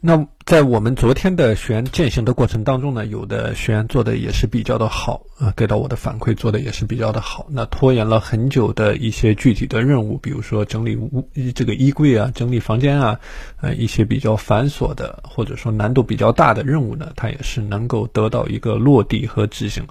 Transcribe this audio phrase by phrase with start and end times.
[0.00, 7.48] 那在我们昨天的学员践行的过程当中呢，有的学员做的也是比较的好啊，给到我的反馈做的也是比较的好。
[7.50, 13.18] 那拖延了很久的一些具体的任务，比如说整理屋这个衣柜啊，整理房间啊，
[13.60, 19.84] 呃，一些比较繁琐的或者说难度比较大的任务呢，它也是能够得到一个落地和执行。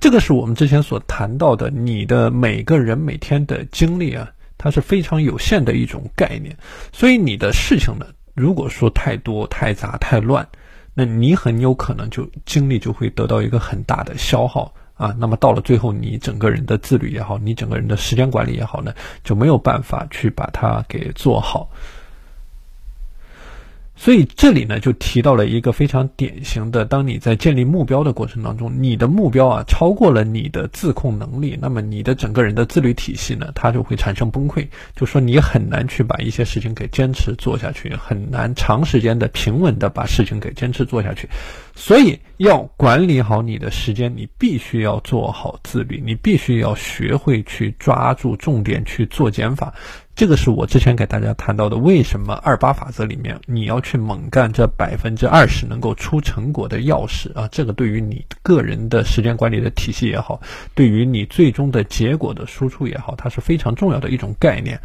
[0.00, 6.56] 这个是我们之前所谈到的，你的每个人每天的精力啊，它是非常有限的一种概念，
[6.92, 8.06] 所以你的事情呢。
[8.40, 10.48] 如果说太多、太杂、太乱，
[10.94, 15.14] 那你很有可能就精力就会得到一个很大的消耗啊。
[15.18, 21.68] 那么到了最后，你整个人的自律也好，你整个人的时间管理也好呢，就没有办法去把它给做好。
[24.02, 34.66] 所以这里呢，就提到了一个非常典型的：当你在建立目标的过程当中，你的目标啊超过了你的自控能力，那么你的整个人的自律体系呢，它就会产生崩溃。
[34.96, 41.28] 就说你很难去把一些事情给坚持做下去，很难长时间的平稳的把事情给坚持做下去。
[41.74, 49.74] 所以要管理好你的时间，你必须要做好自律，你必须要学会去抓住重点去做减法。
[50.20, 57.48] 这个是我之前给大家谈到的，为什么二八法则里面你要去猛干这百分之二十能够出成果的钥匙啊？
[57.50, 60.38] 这个对于你个人的时间管理的体系也好，
[60.74, 64.78] 对于你最终的结果的输出也好，它是非常重要的一种概念。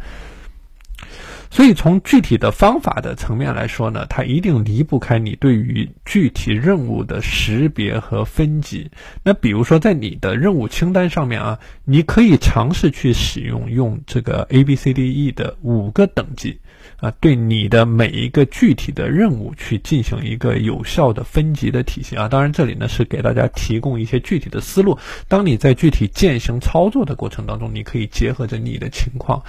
[1.50, 8.90] 所以，从具体的方法的层面来说呢，它一定离不开你对于具体任务的识别和分级。
[9.22, 16.58] 那比如说，在你的任务清单上面啊，你可以尝试去使用用这个 A B C D E 的五个等级
[17.00, 22.28] 啊，对你的每一个具体的任务去进行一个有效的分级的体系啊。
[22.28, 24.98] 当然，这里呢是给大家提供一些具体的思路。
[25.28, 29.42] 当你在具体践行操作的过程当中，你可以结合着你的情况。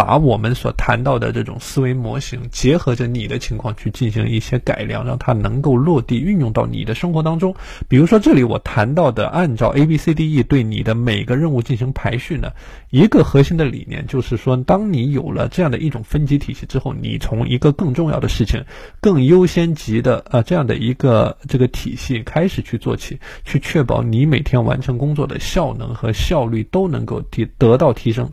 [0.00, 7.54] 把我们所谈到的这种思维模型结合着你的情况去进行一些改良，让它能够落地运用到你的生活当中。
[7.86, 12.52] 比如说，这里我谈到的按照 A B C D E 对你的每个任务进行排序呢，
[12.88, 18.64] 一个核心的理念就是说，当你有了这样的一种分级体系之后，你从一个更重要的事情、
[19.02, 28.32] 更优先级的呃这样的一个这个体系开始去做起，去确保你每天完成工作的效能和效率都能够提得到提升。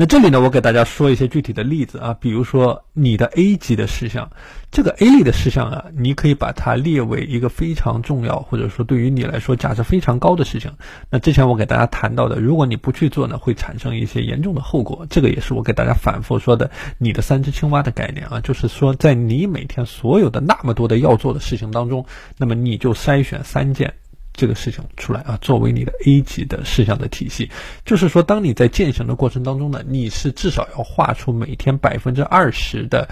[0.00, 4.30] 那这里呢，我给大家说一些具体的例子啊，比如说你的 A 级的事项，
[4.70, 10.70] 这个 A 类的事项啊，你可以把它列为一个非常重要，或者说对于你来说价值非常高的事情。
[11.10, 15.04] 那之前我给大家谈到的，如果你不去做呢，会产生一些严重的后果。
[15.10, 23.94] 这个也是我给大家反复说的，你的三只青蛙的概念啊，就是说在你每天所有的那么多的要做的事情当中，那么你就筛选三件。
[24.38, 27.50] 这个事情出来啊，作为你的 A 级的事项的体系，
[27.84, 33.08] 就是说，当你在践行的过程当中呢，你是至少要画出每天百分之二十的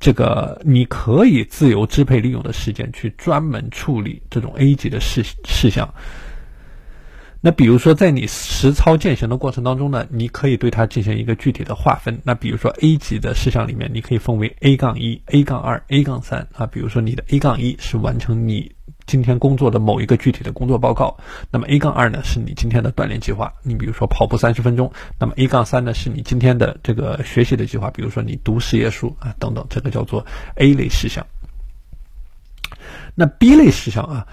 [0.00, 5.88] 这个你可以自由支配利用的时间，去专门处理这种 A 级的事事项。
[7.44, 12.18] 那比如说，在你实操践行的过程当中呢，你可以对它进行一个具体的划分。
[12.24, 16.64] 那比如说 A 级的事项里面，你可以分为 A 杠一、A 杠二、A 杠三啊。
[16.64, 18.72] 比如说你的 A 杠一是完成你。
[19.06, 21.14] 今天工作的某一个具体的工作报告，
[21.50, 31.26] 那么 A 杠二呢是你今天的锻炼计划，你比如说跑步三十分钟，那么 A 杠三呢是你今天的这个学习的计划，比如说你读十页书啊等等，这个叫做 A 类事项。
[33.14, 34.26] 那 B 类事项啊，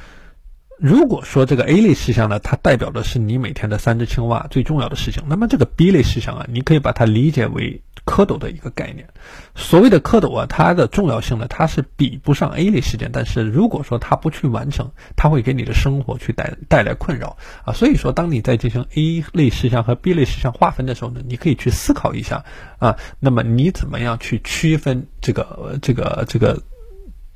[0.82, 7.82] 如果说这个 A 类事项呢，它代表的是你每天的三只青蛙最重要的事情，那么这个 B 类事项啊，你可以把它理解为。
[8.04, 9.08] 蝌蚪的一个概念，
[9.54, 17.74] 所谓的蝌蚪啊，它的重要性呢，它是比不上 A 类事件，但是如果说它不去完成，它会给你的生活去带带来困扰啊。
[17.74, 22.44] 所以说，当你在进行 A 类事项和 B 类事项划分的时候呢，你可以去思考一下
[22.80, 26.60] 啊，那么你怎么样去区分这个这个这个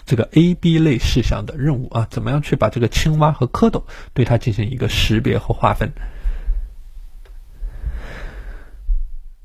[0.05, 2.07] 这个 A、B 类事项的任务啊？
[2.09, 3.83] 怎么样去把这个青蛙和蝌蚪
[4.13, 5.91] 对它进行一个识别和划分？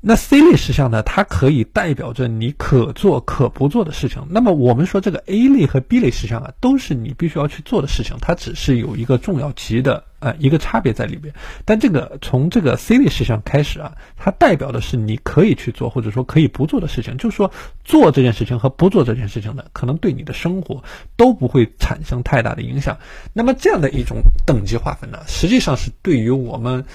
[0.03, 1.03] 那 C 类事项呢？
[1.03, 4.25] 它可以代表着你可做可不做的事情。
[4.29, 11.35] 那么我们说这个 A 类和 B 类事项啊，都是你必须要去做的事情，它只是有一个重要级的呃一个差别在里边。
[11.65, 17.17] 但这个从这个 C 类事项开始啊，它代表的是你可以去做或者说可以不做的事情。
[17.17, 17.51] 就是说
[17.83, 20.81] 做这件事情和不做这件事情呢，可能对你的生活
[21.17, 22.97] 都不会产生太大的影响。
[23.33, 26.85] 那么这样的一种等级划分呢，实际上是对于我们。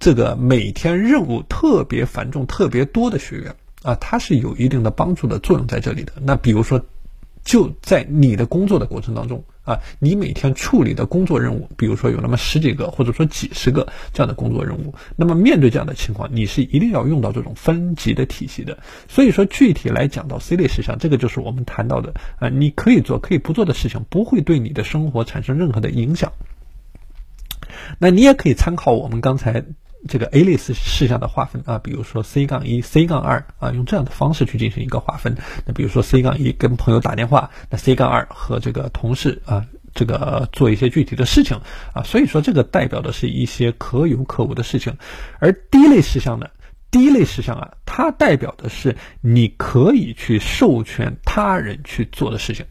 [0.00, 6.12] 这个每天任务特别繁重、特别多的学员啊，它是有一定的帮助的作用在这里的。
[6.22, 6.80] 那比如说，
[7.44, 18.78] 就在你的工作的过程当中啊，你每天处理的工作任务，比如说有那么十几个或者说几十个这样的工作任务，那么面对这样的情况，你是一定要用到这种分级的体系的。
[19.08, 26.32] 所以说，具体来讲到 C 类事项，这个就是我们谈到的啊，你可以做可以不做的事情，不会对你的生活产生任何的影响。
[27.98, 29.64] 那你也可以参考我们刚才。
[30.06, 35.36] 这个 A 类事事项的划分啊，比如说 C 杠一、C 杠二啊，用这样的方式去进行一个划分。
[35.66, 41.60] 那比如说 C 杠一跟朋友打电话，那 C 杠二和这个同事啊，这个做一些具体的事情
[41.94, 44.96] 啊，所以说这个代表的是一些可有可无的事情。
[45.40, 46.46] 而 D 类事项呢
[46.90, 52.64] ，D 类事项啊，它代表的是你可以去授权他人去做的事情。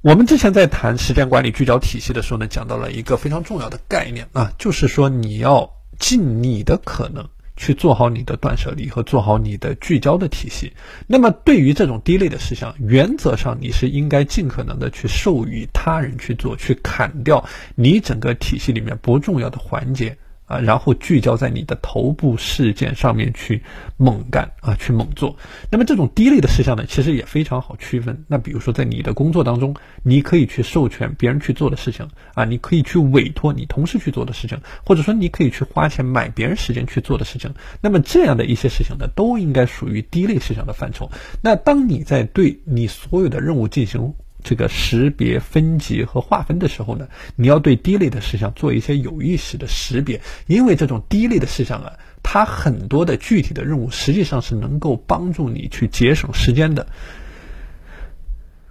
[0.00, 5.68] 我们之前在谈时间管理聚焦体系的时候呢，讲到了一个非常重要的概念啊，就是说你要
[5.98, 10.72] 尽你的可能去做好你的断舍离和做好你的聚焦的体系。
[11.08, 20.16] 那么对于这种低类的事项，原则上你是应该尽可能的去授予他人去做，去砍掉你整个体系里面不重要的环节。
[20.48, 23.62] 啊，然后聚焦在你的头部事件上面去
[23.98, 25.36] 猛干啊，去猛做。
[25.70, 28.24] 那么这种低类的事项呢，其实也非常好区分。
[28.26, 37.52] 那比如说在你的工作当中，你可以去授权别人去做的事情啊，你可以去委托你同事去做的事情，或者说你可以去花钱买别人时间去做的事情。
[37.82, 41.10] 那么这样的一些事情呢，都应该属于低类事项的范畴。
[41.42, 51.92] 那当你在对你所有的任务进行这个识别、分级和划分的时候呢，你要对低类的事项做一些有意识的识别，因为这种低类的事项啊，
[52.22, 56.86] 它很多的具体的任务实际上是能够帮助你去节省时间的。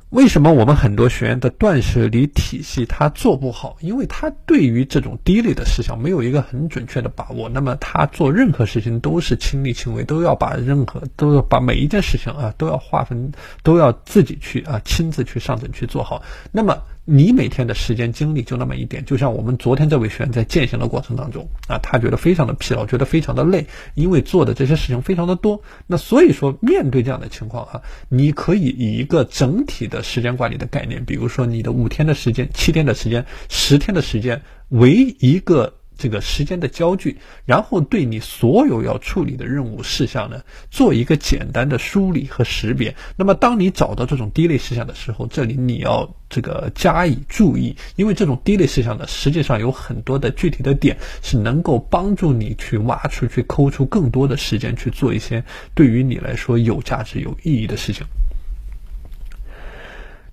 [0.09, 3.75] 为什么我们很多学员的断舍离体系他做不好？
[3.81, 7.49] 因为他对于这种低类的事项没有一个很准确的把握。
[7.49, 13.31] 那么他做任何事情都是亲力亲为，都要把任何都要把每一件事情啊都要划分，
[13.63, 16.23] 都要自己去啊亲自去上阵去做好。
[16.51, 16.81] 那么。
[17.09, 25.61] 你每天的时间精力就那么一点，就像我们昨天这位学员在践行的过程当中啊，他觉得非常的疲劳，觉得非常的累，因为做的这些事情非常的多。
[25.85, 35.76] 那所以说，面对这样的情况啊，你可以以一个整体的时间管理的概念，比如说你的五天的时间、七天的时间、十天的时间为一个。
[35.97, 42.95] 这个时间的焦距，然后对你所有要处理的任务事项呢，做一个简单的梳理和识别。
[43.15, 55.43] 那么，当你找到这种低类事项的时候，这里你要这个加以注意，因为这种低类事项呢，实际上有很多的具体的点是能够帮助你去挖出去、抠出更多的时间去做一些
[55.73, 58.05] 对于你来说有价值、有意义的事情。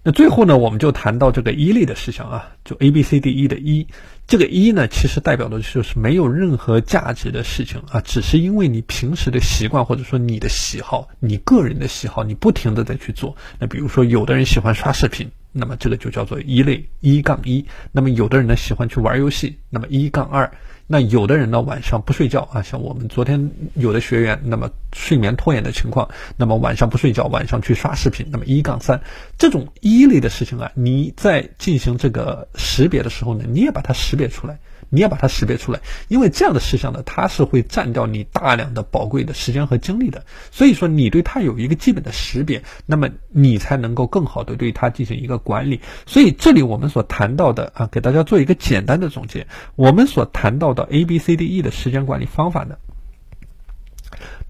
[0.06, 3.86] 那最后呢，我们就谈到这个一类的事项啊，就 A B C D E 的一，
[4.26, 13.34] 这个一呢，其实代表的就是没有任何价值的事情啊，只是因为你平时的习惯或者说你的喜好，你个人的喜好，你不停的在去做。
[13.58, 15.30] 那比如说，有的人喜欢刷视频。
[15.56, 17.64] 那么这个就叫做一类一杠一。
[17.92, 20.50] 那么有的人呢喜欢去玩游戏，那么一杠二。
[20.86, 26.06] 那有的人呢晚上不睡觉啊，像我们昨天有的学员，那么睡眠拖延的情况，
[26.36, 29.00] 那么晚上不睡觉，晚上去刷视频，那么一杠三。
[29.38, 34.58] 这种一类的事情啊，你在进行这个识别的时候呢，你也把它识别出来。
[34.90, 40.24] 你要把它识别出来，因为这样的事项呢，它是会占掉你大量的宝贵的时间和精力的。
[40.50, 45.80] 所以说，你对它有一个基本的识别，那么你才能够更好的对它进行一个管理。
[46.06, 49.46] 所以，这里我们所谈到的啊，给大家做一个简单的总结，
[49.76, 52.76] 我们所谈到的 A、B、C、D、E 的时间管理方法呢。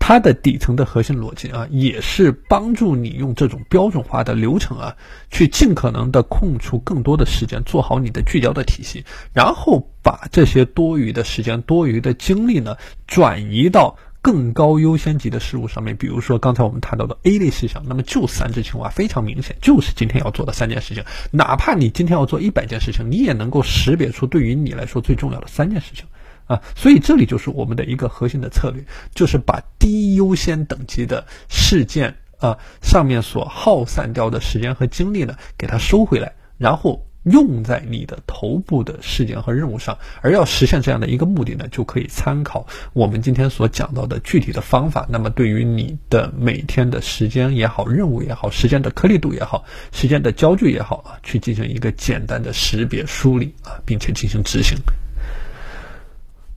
[0.06, 4.94] 它的底层的核心逻辑啊，也是帮助你用这种标准化的流程啊，
[5.30, 9.02] 去尽可能的空出更多的时间，做好你的聚焦的体系，
[9.32, 12.76] 然后把这些多余的时间、多余的精力呢，
[13.06, 15.96] 转移到更高优先级的事物上面。
[15.96, 21.02] 比如说刚才我们谈到的 A 类事项，那么就三只青蛙，非常明显，就是今天要做的三件事情。
[21.30, 26.04] 哪怕你今天要做一百件事情，你也能够识别出对于你来说最重要的三件事情。
[26.46, 28.84] 啊，所以这里就是我们的一个核心的策略，
[29.14, 39.96] 就是把低优先等级的事件啊上面所耗散掉的时间和精力呢，给它收回来，然后用在你的头部的事件和任务上。
[40.20, 45.06] 而要实现这样的一个目的呢，就可以参考我们今天所讲到的具体的方法。
[45.08, 54.76] 那么对于你的每天的时间也好，任务也好，时间的颗粒度也好，时间的焦距也好啊，去进行一个简单的识别梳理啊，并且进行执行。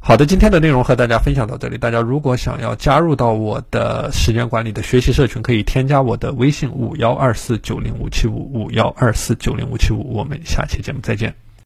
[0.07, 1.77] 好的，今天的内容和大家分享到这里。
[1.77, 10.13] 大家如果想要加入到我的时间管理的学习社群，可以添加我的微信五幺二四九零五七五五幺二四九零五七五。
[10.13, 11.46] 我们下期节目再见。